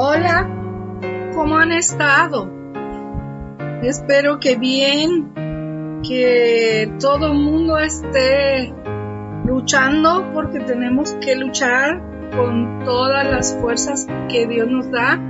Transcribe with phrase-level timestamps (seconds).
[0.00, 0.48] Hola,
[1.34, 2.48] ¿cómo han estado?
[3.82, 5.32] Espero que bien,
[6.08, 8.72] que todo el mundo esté
[9.44, 15.20] luchando porque tenemos que luchar con todas las fuerzas que Dios nos da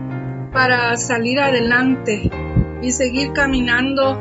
[0.53, 2.31] para salir adelante
[2.83, 4.21] y seguir caminando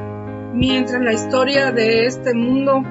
[0.53, 2.83] mientras la historia de este mundo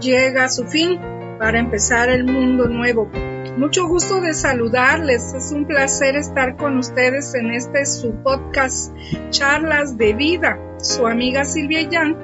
[0.00, 0.98] llega a su fin
[1.38, 3.10] para empezar el mundo nuevo.
[3.56, 5.32] Mucho gusto de saludarles.
[5.32, 8.94] Es un placer estar con ustedes en este su podcast
[9.30, 10.58] Charlas de Vida.
[10.76, 12.18] Su amiga Silvia Yang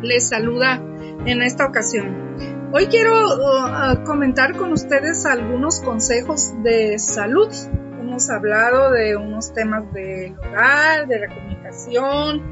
[0.00, 0.82] les saluda
[1.26, 2.70] en esta ocasión.
[2.72, 7.52] Hoy quiero uh, comentar con ustedes algunos consejos de salud.
[8.00, 12.42] Hemos hablado de unos temas del hogar, de la comunicación,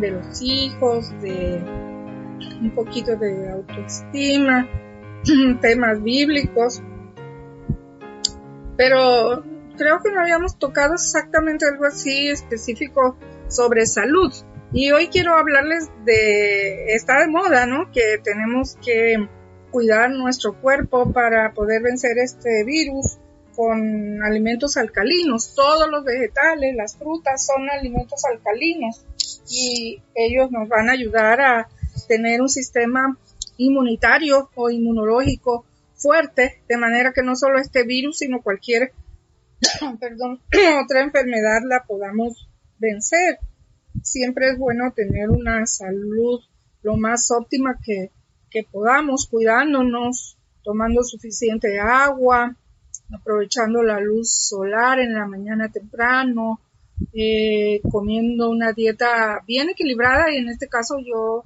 [0.00, 1.62] de los hijos, de
[2.62, 4.66] un poquito de autoestima,
[5.60, 6.82] temas bíblicos
[8.80, 9.44] pero
[9.76, 13.14] creo que no habíamos tocado exactamente algo así específico
[13.46, 14.32] sobre salud.
[14.72, 17.92] Y hoy quiero hablarles de, está de moda, ¿no?
[17.92, 19.28] Que tenemos que
[19.70, 23.18] cuidar nuestro cuerpo para poder vencer este virus
[23.54, 25.54] con alimentos alcalinos.
[25.54, 29.04] Todos los vegetales, las frutas son alimentos alcalinos
[29.50, 31.68] y ellos nos van a ayudar a
[32.08, 33.18] tener un sistema
[33.58, 35.66] inmunitario o inmunológico
[36.00, 38.92] fuerte, de manera que no solo este virus, sino cualquier,
[40.84, 42.48] otra enfermedad la podamos
[42.78, 43.38] vencer.
[44.02, 46.40] Siempre es bueno tener una salud
[46.82, 48.10] lo más óptima que,
[48.50, 52.56] que podamos, cuidándonos, tomando suficiente agua,
[53.12, 56.60] aprovechando la luz solar en la mañana temprano,
[57.12, 61.44] eh, comiendo una dieta bien equilibrada y en este caso yo,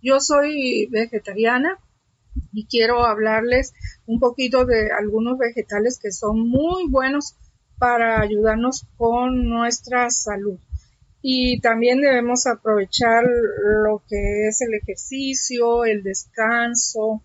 [0.00, 1.78] yo soy vegetariana,
[2.52, 3.74] y quiero hablarles
[4.06, 7.36] un poquito de algunos vegetales que son muy buenos
[7.78, 10.58] para ayudarnos con nuestra salud.
[11.22, 13.24] Y también debemos aprovechar
[13.84, 17.22] lo que es el ejercicio, el descanso,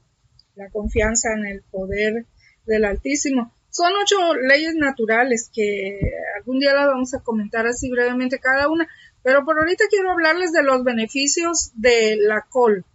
[0.56, 2.25] la confianza en el poder
[2.66, 3.53] del Altísimo.
[3.69, 6.00] Son ocho leyes naturales que
[6.38, 8.88] algún día las vamos a comentar así brevemente cada una,
[9.24, 12.85] pero por ahorita quiero hablarles de los beneficios de la col.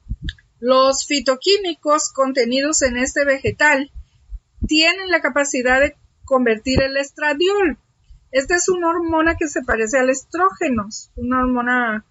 [0.62, 3.90] Los fitoquímicos contenidos en este vegetal
[4.64, 7.78] tienen la capacidad de convertir el estradiol.
[8.30, 10.86] Esta es una hormona que se parece al estrógeno,
[11.16, 12.04] una hormona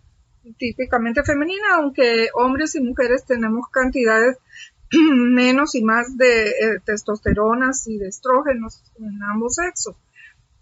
[0.58, 4.38] típicamente femenina, aunque hombres y mujeres tenemos cantidades
[4.92, 9.96] menos y más de eh, testosteronas y de estrógenos en ambos sexos.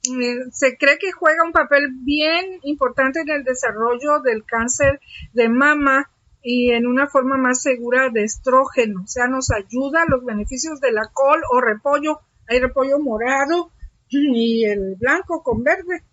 [0.04, 5.02] Eh, se cree que juega un papel bien importante en el desarrollo del cáncer
[5.34, 6.12] de mama
[6.42, 9.04] y en una forma más segura de estrógeno.
[9.04, 12.22] O sea, nos ayuda los beneficios de la col o repollo.
[12.48, 13.72] Hay repollo morado
[14.10, 16.04] y el blanco con verde,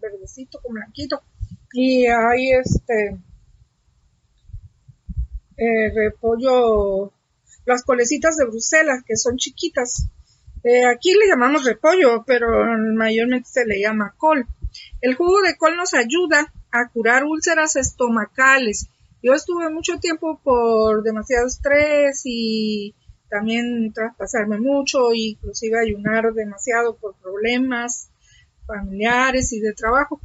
[0.00, 1.22] verdecito con blanquito.
[1.72, 3.18] Y hay este
[5.56, 7.12] eh, repollo,
[7.64, 10.08] las colecitas de Bruselas, que son chiquitas.
[10.62, 12.48] Eh, aquí le llamamos repollo, pero
[12.94, 14.46] mayormente se le llama col.
[15.00, 18.88] El jugo de col nos ayuda a curar úlceras estomacales
[19.24, 22.94] yo estuve mucho tiempo por demasiado estrés y
[23.30, 28.10] también traspasarme mucho, inclusive ayunar demasiado por problemas
[28.66, 30.20] familiares y de trabajo,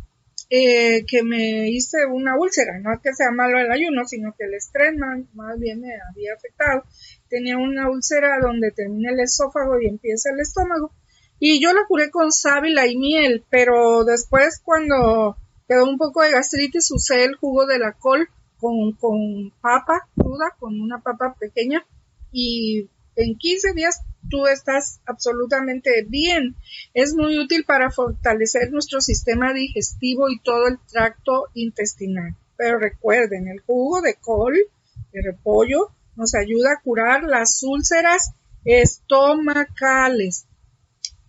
[0.49, 2.77] eh, que me hice una úlcera.
[2.79, 6.33] No es que sea malo el ayuno, sino que el estrés más, bien me había
[6.33, 6.83] afectado.
[7.29, 10.91] Tenía una úlcera donde termina el esófago y empieza el estómago.
[11.39, 15.37] Y yo la curé con sábila y miel, pero después cuando
[15.69, 18.27] quedó un poco de gastritis usé el jugo de la col
[18.59, 21.85] con, con papa cruda, con una papa pequeña
[22.31, 26.55] y en 15 días tú estás absolutamente bien.
[26.93, 32.35] Es muy útil para fortalecer nuestro sistema digestivo y todo el tracto intestinal.
[32.57, 34.55] Pero recuerden, el jugo de col,
[35.11, 38.31] de repollo, nos ayuda a curar las úlceras
[38.65, 40.45] estomacales.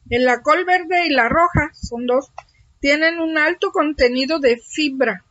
[0.08, 2.32] En la col verde y la roja, son dos,
[2.80, 5.24] tienen un alto contenido de fibra,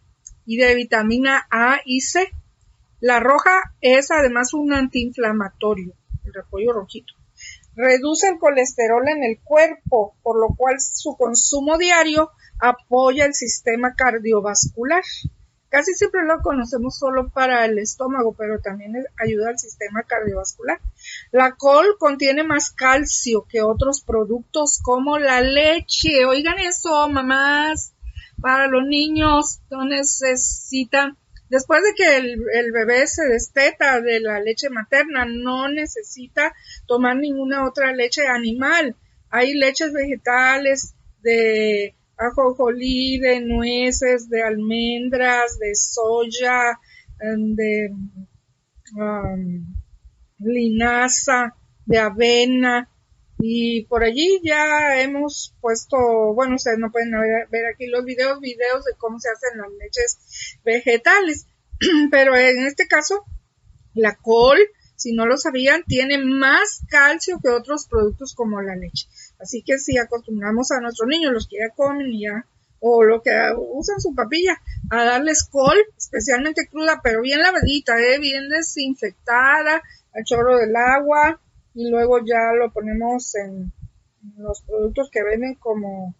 [0.49, 2.27] y de vitamina A y C.
[2.99, 5.93] La roja es además un antiinflamatorio,
[6.25, 7.13] el repollo rojito.
[7.75, 13.93] reduce el colesterol en el cuerpo, por lo cual su consumo diario apoya el sistema
[13.93, 15.03] cardiovascular.
[15.69, 18.93] Casi siempre lo conocemos solo para el estómago, pero también
[19.23, 20.81] ayuda al sistema cardiovascular.
[21.31, 26.25] La col contiene más calcio que otros productos como la leche.
[26.25, 27.93] Oigan eso, mamás,
[28.41, 31.17] para los niños no necesitan,
[31.49, 36.53] después de que el, el bebé se desteta de la leche materna, no necesita
[36.87, 38.95] tomar ninguna otra leche animal.
[39.29, 46.77] Hay leches vegetales de ajonjolí, de nueces, de almendras, de soya,
[47.21, 47.89] em, de
[48.95, 49.75] um,
[50.39, 52.89] linaza, de avena.
[53.41, 55.97] Y por allí ya hemos puesto,
[56.33, 57.11] bueno, ustedes no pueden
[57.49, 61.47] ver, aquí los videos, videos de cómo se hacen las leches vegetales.
[62.11, 63.23] Pero en este caso,
[63.93, 64.59] la col,
[64.97, 69.07] si no lo sabían, tiene más calcio que otros productos como la leche.
[69.39, 72.45] Así que si acostumbramos a nuestros niños, los que ya comen y ya,
[72.81, 78.19] o lo que usan su papilla, a darles col, especialmente cruda, pero bien lavadita, ¿eh?
[78.19, 79.81] bien desinfectada,
[80.13, 81.39] al chorro del agua,
[81.79, 83.71] y luego ya lo ponemos en,
[84.35, 86.13] los productos que venden como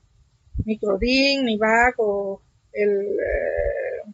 [0.64, 2.42] Microdin, Nivac o
[2.72, 4.14] el, eh,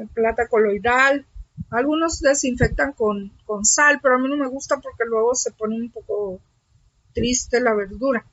[0.00, 1.26] el plata coloidal.
[1.70, 5.76] Algunos desinfectan con, con sal, pero a mí no me gusta porque luego se pone
[5.76, 6.40] un poco
[7.12, 8.24] triste la verdura.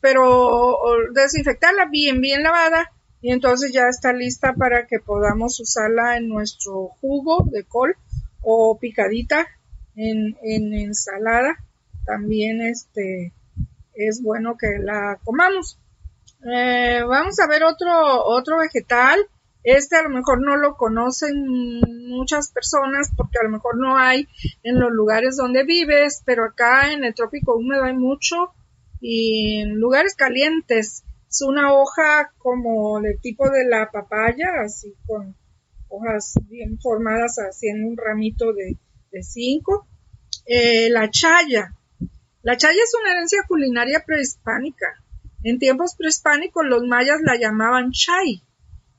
[0.00, 0.76] Pero
[1.12, 6.88] desinfectarla bien, bien lavada y entonces ya está lista para que podamos usarla en nuestro
[7.00, 7.94] jugo de col
[8.42, 9.46] o picadita
[9.98, 11.58] en, en ensalada.
[12.06, 13.32] También este
[13.94, 15.78] es bueno que la comamos.
[16.50, 19.18] Eh, vamos a ver otro, otro vegetal.
[19.64, 21.44] Este a lo mejor no lo conocen
[22.08, 24.26] muchas personas porque a lo mejor no hay
[24.62, 28.52] en los lugares donde vives, pero acá en el trópico húmedo hay mucho
[29.00, 35.36] y en lugares calientes es una hoja como del tipo de la papaya, así con
[35.88, 38.78] hojas bien formadas haciendo un ramito de,
[39.22, 39.86] cinco.
[40.50, 41.74] Eh, la chaya.
[42.42, 44.86] La chaya es una herencia culinaria prehispánica.
[45.44, 48.42] En tiempos prehispánicos los mayas la llamaban chay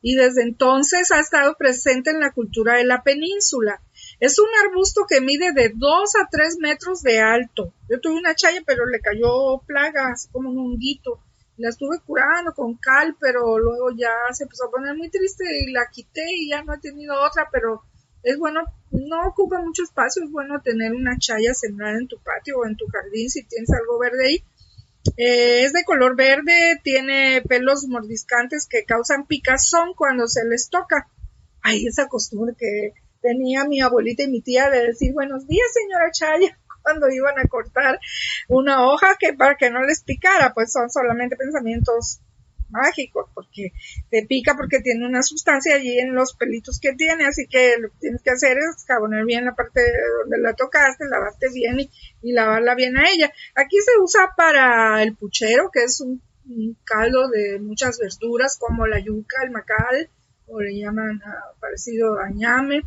[0.01, 3.81] y desde entonces ha estado presente en la cultura de la península.
[4.19, 7.73] Es un arbusto que mide de 2 a 3 metros de alto.
[7.89, 11.19] Yo tuve una chaya, pero le cayó plaga, así como un honguito.
[11.57, 15.71] La estuve curando con cal, pero luego ya se empezó a poner muy triste y
[15.71, 17.81] la quité y ya no he tenido otra, pero
[18.21, 22.59] es bueno, no ocupa mucho espacio, es bueno tener una chaya sembrada en tu patio
[22.59, 24.43] o en tu jardín si tienes algo verde ahí
[25.17, 31.07] eh, es de color verde, tiene pelos mordiscantes que causan picazón cuando se les toca.
[31.61, 36.11] Hay esa costumbre que tenía mi abuelita y mi tía de decir buenos días, señora
[36.11, 37.99] Chaya, cuando iban a cortar
[38.47, 42.19] una hoja que para que no les picara, pues son solamente pensamientos
[42.69, 43.71] mágico, porque
[44.09, 47.89] te pica porque tiene una sustancia allí en los pelitos que tiene, así que lo
[47.89, 49.81] que tienes que hacer es jabonar bien la parte
[50.21, 51.89] donde la tocaste, lavarte bien y,
[52.31, 53.31] lavarla bien a ella.
[53.55, 56.21] Aquí se usa para el puchero, que es un,
[56.83, 60.09] caldo de muchas verduras como la yuca, el macal,
[60.47, 62.81] o le llaman ah, parecido a ñame.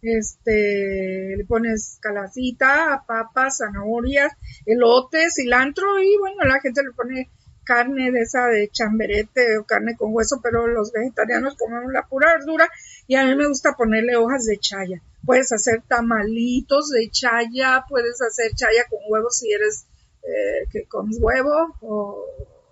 [0.00, 4.32] Este, le pones calacita, papas, zanahorias,
[4.64, 7.28] elote, cilantro y bueno, la gente le pone
[7.68, 12.32] carne de esa de chamberete o carne con hueso, pero los vegetarianos comemos la pura
[12.32, 12.66] verdura
[13.06, 15.02] y a mí me gusta ponerle hojas de chaya.
[15.26, 19.84] Puedes hacer tamalitos de chaya, puedes hacer chaya con huevo si eres
[20.22, 22.24] eh, que comes huevo o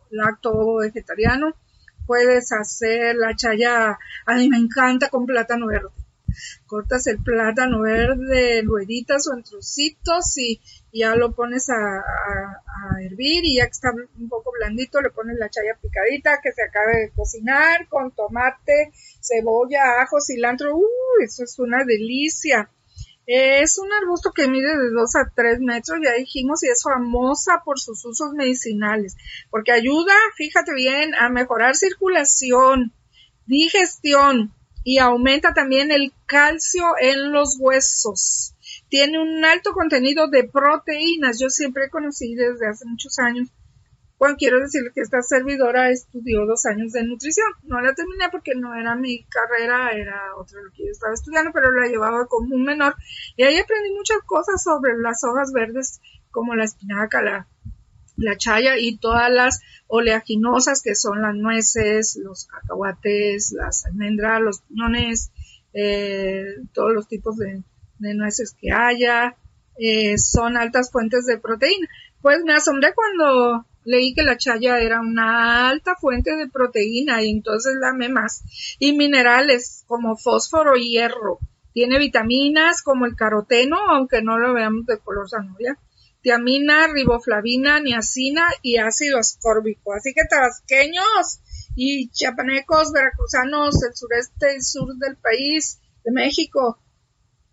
[0.09, 1.55] lacto vegetariano.
[2.07, 5.91] Puedes hacer la chaya, a mí me encanta con plátano verde
[6.67, 10.61] cortas el plátano verde en rueditas o en trocitos y,
[10.93, 12.03] ya lo pones a,
[13.03, 17.01] hervir y ya está un poco blandito le pones la chaya picadita que se acabe
[17.01, 22.71] de cocinar con tomate, cebolla, ajo, cilantro, uh, eso es una delicia.
[23.27, 27.63] Es un arbusto que mide de 2 a 3 metros, ya dijimos, y es famosa
[27.65, 29.17] por sus usos medicinales,
[29.51, 32.93] porque ayuda, fíjate bien, a mejorar circulación,
[33.47, 34.55] digestión,
[34.87, 38.55] y aumenta también el calcio en los huesos.
[38.89, 41.41] Tiene un alto contenido de proteínas.
[41.41, 43.49] Yo siempre conocí desde hace muchos años.
[44.19, 47.47] Bueno, quiero decir que esta servidora estudió dos años de nutrición.
[47.65, 51.51] No la terminé porque no era mi carrera, era otra lo que yo estaba estudiando,
[51.53, 52.95] pero la llevaba como un menor.
[53.37, 57.47] Y ahí aprendí muchas cosas sobre las hojas verdes, como la espinaca, la,
[58.17, 64.63] la chaya y todas las oleaginosas que son las nueces, los cacahuates, las almendras, los
[64.63, 65.31] piñones,
[65.75, 67.63] eh, todos los tipos de,
[67.99, 69.37] nueces que haya,
[69.79, 71.87] eh, son altas fuentes de proteína.
[72.23, 77.31] Pues me asombré cuando leí que la chaya era una alta fuente de proteína y
[77.31, 78.43] entonces amé más.
[78.79, 81.39] Y minerales como fósforo y hierro.
[81.73, 85.79] Tiene vitaminas como el caroteno, aunque no lo veamos de color zanahoria.
[86.21, 89.93] Tiamina, riboflavina, niacina y ácido ascórbico.
[89.95, 91.41] Así que tabasqueños
[91.77, 96.81] y chiapanecos, veracruzanos, el sureste y sur del país, de México,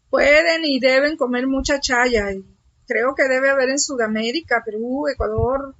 [0.09, 2.31] pueden y deben comer mucha chaya.
[2.31, 2.43] Y
[2.87, 5.75] creo que debe haber en Sudamérica, Perú, Ecuador,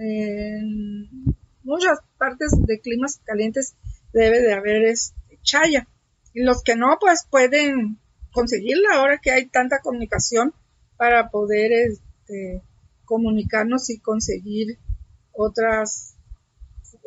[0.00, 3.76] en muchas partes de climas calientes
[4.12, 5.86] debe de haber este, chaya.
[6.32, 7.98] Y los que no, pues pueden
[8.32, 10.54] conseguirla ahora que hay tanta comunicación
[10.96, 12.62] para poder este,
[13.04, 14.78] comunicarnos y conseguir
[15.32, 16.16] otras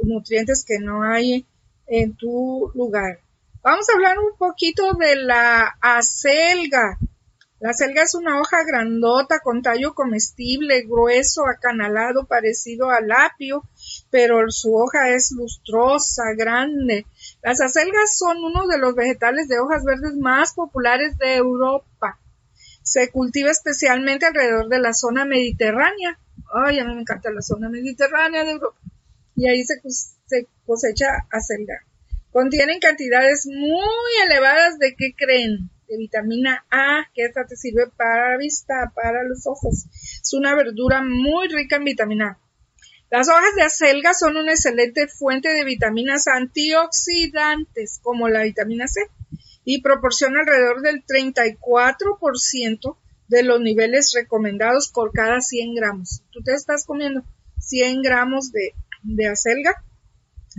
[0.02, 1.46] nutrientes que no hay
[1.88, 3.20] en tu lugar.
[3.62, 6.98] Vamos a hablar un poquito de la acelga.
[7.64, 13.64] La selga es una hoja grandota con tallo comestible, grueso, acanalado, parecido al apio,
[14.12, 17.06] pero su hoja es lustrosa, grande.
[17.42, 22.20] Las acelgas son uno de los vegetales de hojas verdes más populares de Europa.
[22.82, 26.20] Se cultiva especialmente alrededor de la zona mediterránea.
[26.54, 28.78] Ay, a mí me encanta la zona mediterránea de Europa.
[29.38, 29.82] Y ahí se,
[30.66, 31.86] cosecha acelga.
[32.30, 35.70] Contienen cantidades muy elevadas de qué creen?
[35.88, 39.86] De vitamina A, que esta te sirve para la vista, para los ojos.
[40.22, 42.40] Es una verdura muy rica en vitamina A.
[43.10, 49.02] Las hojas de acelga son una excelente fuente de vitaminas antioxidantes, como la vitamina C,
[49.66, 52.98] y proporciona alrededor del 34%
[53.28, 56.24] de los niveles recomendados por cada 100 gramos.
[56.32, 57.24] Tú te estás comiendo
[57.60, 58.74] 100 gramos de,
[59.04, 59.84] de acelga,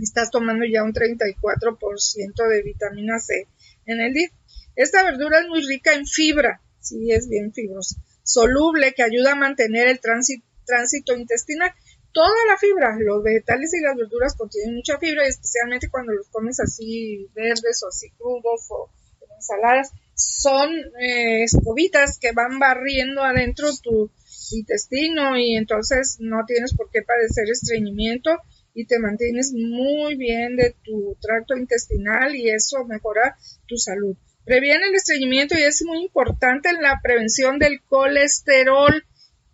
[0.01, 3.47] estás tomando ya un 34% de vitamina C
[3.85, 4.29] en el día.
[4.75, 9.35] Esta verdura es muy rica en fibra, sí es bien fibrosa, soluble que ayuda a
[9.35, 11.71] mantener el tránsito, intestinal.
[12.11, 16.59] Toda la fibra, los vegetales y las verduras contienen mucha fibra, especialmente cuando los comes
[16.61, 18.89] así verdes o así crudos o
[19.21, 24.09] en ensaladas, son eh, escobitas que van barriendo adentro tu
[24.51, 28.31] intestino y entonces no tienes por qué padecer estreñimiento
[28.73, 34.15] y te mantienes muy bien de tu tracto intestinal y eso mejora tu salud.
[34.45, 39.03] Previene el estreñimiento y es muy importante en la prevención del colesterol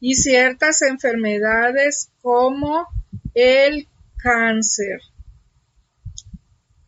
[0.02, 2.88] y ciertas enfermedades como
[3.34, 5.00] el cáncer.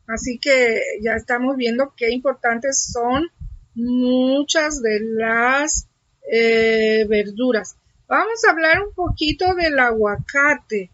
[0.06, 3.32] Así que ya estamos viendo qué importantes son
[3.74, 5.88] muchas de las
[6.30, 7.78] eh, verduras.
[8.08, 10.92] Vamos a hablar un poquito del aguacate.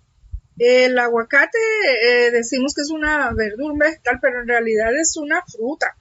[0.59, 1.57] El aguacate
[2.03, 5.97] eh, decimos que es una verdura vegetal, pero en realidad es una fruta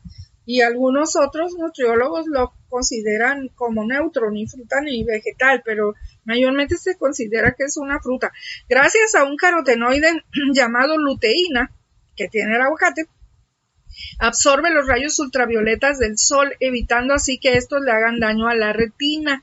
[0.48, 5.92] y algunos otros nutriólogos lo consideran como neutro, ni fruta ni vegetal, pero
[6.24, 8.32] mayormente se considera que es una fruta.
[8.66, 10.24] Gracias a un carotenoide
[10.54, 11.70] llamado luteína
[12.16, 13.04] que tiene el aguacate,
[14.20, 18.72] absorbe los rayos ultravioletas del sol, evitando así que estos le hagan daño a la
[18.72, 19.42] retina.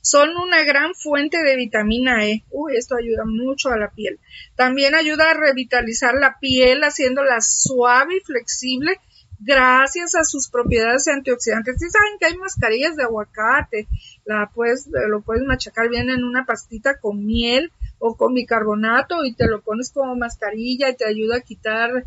[0.00, 2.44] Son una gran fuente de vitamina E.
[2.50, 4.18] Uy, esto ayuda mucho a la piel.
[4.56, 8.98] También ayuda a revitalizar la piel, haciéndola suave y flexible
[9.44, 11.76] gracias a sus propiedades antioxidantes.
[11.78, 13.86] Si saben que hay mascarillas de aguacate,
[14.24, 19.34] la puedes, lo puedes machacar bien en una pastita con miel o con bicarbonato y
[19.34, 22.06] te lo pones como mascarilla y te ayuda a quitar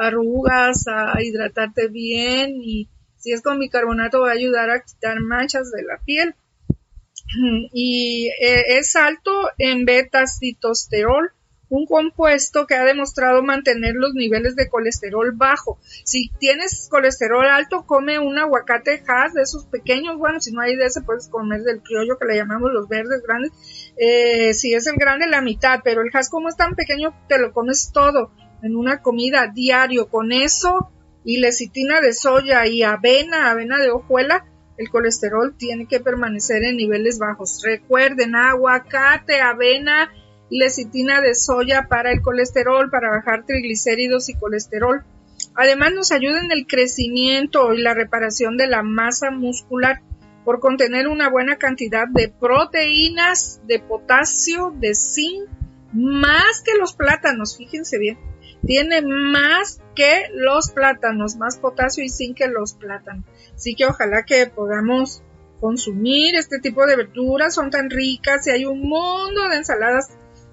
[0.00, 5.70] arrugas, a hidratarte bien y si es con bicarbonato va a ayudar a quitar manchas
[5.70, 6.34] de la piel.
[7.72, 11.32] Y eh, es alto en beta-citosterol,
[11.72, 15.78] un compuesto que ha demostrado mantener los niveles de colesterol bajo.
[16.04, 20.76] Si tienes colesterol alto, come un aguacate Hass de esos pequeños, bueno, si no hay
[20.76, 23.52] de ese, puedes comer del criollo que le llamamos los verdes grandes.
[23.96, 27.38] Eh, si es el grande, la mitad, pero el Hass como es tan pequeño, te
[27.38, 30.08] lo comes todo en una comida diario.
[30.08, 30.90] Con eso
[31.24, 34.44] y lecitina de soya y avena, avena de hojuela,
[34.76, 37.62] el colesterol tiene que permanecer en niveles bajos.
[37.64, 40.12] Recuerden, aguacate, avena,
[40.52, 45.02] lecitina de soya para el colesterol, para bajar triglicéridos y colesterol.
[45.54, 50.00] Además nos ayuda en el crecimiento y la reparación de la masa muscular
[50.44, 55.48] por contener una buena cantidad de proteínas, de potasio, de zinc,
[55.92, 58.18] más que los plátanos, fíjense bien.
[58.66, 63.24] Tiene más que los plátanos, más potasio y zinc que los plátanos.
[63.54, 65.22] Así que ojalá que podamos
[65.60, 70.10] consumir este tipo de verduras, son tan ricas y hay un mundo de ensaladas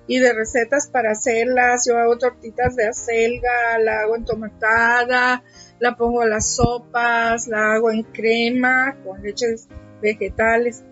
[0.09, 1.85] y de recetas para hacerlas.
[1.87, 5.43] Yo hago tortitas de acelga, la hago entomatada,
[5.79, 9.67] la pongo a las sopas, la hago en crema con leches
[10.01, 10.83] vegetales.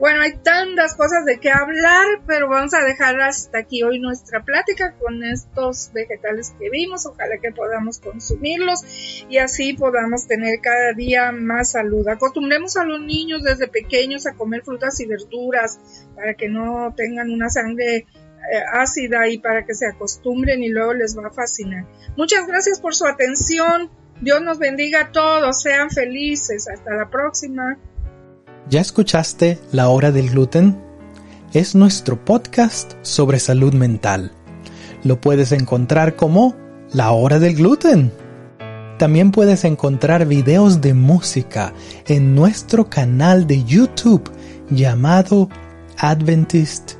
[0.00, 4.42] Bueno, hay tantas cosas de qué hablar, pero vamos a dejar hasta aquí hoy nuestra
[4.42, 7.04] plática con estos vegetales que vimos.
[7.04, 8.80] Ojalá que podamos consumirlos
[9.28, 12.08] y así podamos tener cada día más salud.
[12.08, 15.78] Acostumbremos a los niños desde pequeños a comer frutas y verduras
[16.16, 18.06] para que no tengan una sangre
[18.72, 21.86] ácida y para que se acostumbren y luego les va a fascinar.
[22.16, 23.90] Muchas gracias por su atención.
[24.20, 25.62] Dios nos bendiga a todos.
[25.62, 26.68] Sean felices.
[26.68, 27.78] Hasta la próxima.
[28.68, 30.80] ¿Ya escuchaste La Hora del Gluten?
[31.52, 34.32] Es nuestro podcast sobre salud mental.
[35.02, 36.54] Lo puedes encontrar como
[36.92, 38.12] La Hora del Gluten.
[38.98, 41.72] También puedes encontrar videos de música
[42.06, 44.30] en nuestro canal de YouTube
[44.68, 45.48] llamado
[45.96, 46.99] Adventist